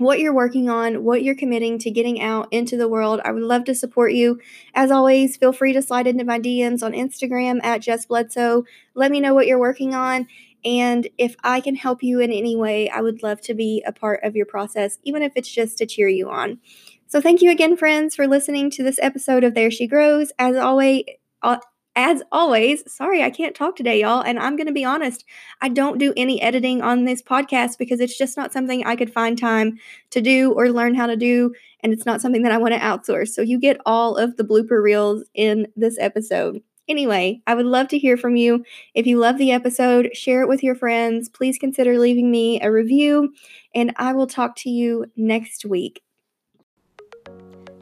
what 0.00 0.18
you're 0.18 0.34
working 0.34 0.70
on, 0.70 1.04
what 1.04 1.22
you're 1.22 1.34
committing 1.34 1.78
to 1.78 1.90
getting 1.90 2.20
out 2.20 2.48
into 2.50 2.76
the 2.76 2.88
world. 2.88 3.20
I 3.22 3.32
would 3.32 3.42
love 3.42 3.64
to 3.64 3.74
support 3.74 4.12
you. 4.12 4.40
As 4.74 4.90
always, 4.90 5.36
feel 5.36 5.52
free 5.52 5.74
to 5.74 5.82
slide 5.82 6.06
into 6.06 6.24
my 6.24 6.40
DMs 6.40 6.82
on 6.82 6.92
Instagram 6.92 7.60
at 7.62 7.82
Jess 7.82 8.06
Bledsoe. 8.06 8.64
Let 8.94 9.10
me 9.10 9.20
know 9.20 9.34
what 9.34 9.46
you're 9.46 9.58
working 9.58 9.94
on. 9.94 10.26
And 10.64 11.08
if 11.18 11.36
I 11.42 11.60
can 11.60 11.74
help 11.74 12.02
you 12.02 12.20
in 12.20 12.30
any 12.30 12.56
way, 12.56 12.88
I 12.88 13.00
would 13.00 13.22
love 13.22 13.40
to 13.42 13.54
be 13.54 13.82
a 13.86 13.92
part 13.92 14.20
of 14.22 14.36
your 14.36 14.46
process, 14.46 14.98
even 15.04 15.22
if 15.22 15.32
it's 15.36 15.50
just 15.50 15.78
to 15.78 15.86
cheer 15.86 16.08
you 16.08 16.30
on. 16.30 16.58
So, 17.06 17.20
thank 17.20 17.42
you 17.42 17.50
again, 17.50 17.76
friends, 17.76 18.14
for 18.14 18.26
listening 18.26 18.70
to 18.72 18.82
this 18.82 18.98
episode 19.02 19.42
of 19.42 19.54
There 19.54 19.70
She 19.70 19.86
Grows. 19.86 20.32
As 20.38 20.56
always, 20.56 21.04
uh, 21.42 21.58
as 21.96 22.22
always, 22.30 22.90
sorry, 22.90 23.22
I 23.22 23.30
can't 23.30 23.54
talk 23.54 23.74
today, 23.74 24.00
y'all. 24.00 24.22
And 24.22 24.38
I'm 24.38 24.56
going 24.56 24.68
to 24.68 24.72
be 24.72 24.84
honest, 24.84 25.24
I 25.60 25.68
don't 25.68 25.98
do 25.98 26.12
any 26.16 26.40
editing 26.40 26.82
on 26.82 27.04
this 27.04 27.20
podcast 27.20 27.78
because 27.78 28.00
it's 28.00 28.16
just 28.16 28.36
not 28.36 28.52
something 28.52 28.84
I 28.84 28.94
could 28.94 29.12
find 29.12 29.36
time 29.36 29.78
to 30.10 30.20
do 30.20 30.52
or 30.52 30.70
learn 30.70 30.94
how 30.94 31.06
to 31.06 31.16
do. 31.16 31.52
And 31.80 31.92
it's 31.92 32.06
not 32.06 32.20
something 32.20 32.42
that 32.42 32.52
I 32.52 32.58
want 32.58 32.74
to 32.74 32.80
outsource. 32.80 33.30
So 33.30 33.42
you 33.42 33.58
get 33.58 33.80
all 33.84 34.16
of 34.16 34.36
the 34.36 34.44
blooper 34.44 34.82
reels 34.82 35.24
in 35.34 35.66
this 35.74 35.98
episode. 35.98 36.62
Anyway, 36.90 37.40
I 37.46 37.54
would 37.54 37.66
love 37.66 37.86
to 37.88 37.98
hear 37.98 38.16
from 38.16 38.34
you. 38.34 38.64
If 38.94 39.06
you 39.06 39.16
love 39.16 39.38
the 39.38 39.52
episode, 39.52 40.10
share 40.12 40.42
it 40.42 40.48
with 40.48 40.64
your 40.64 40.74
friends. 40.74 41.28
Please 41.28 41.56
consider 41.56 42.00
leaving 42.00 42.32
me 42.32 42.60
a 42.60 42.72
review, 42.72 43.32
and 43.72 43.92
I 43.94 44.12
will 44.12 44.26
talk 44.26 44.56
to 44.56 44.70
you 44.70 45.06
next 45.16 45.64
week. 45.64 46.02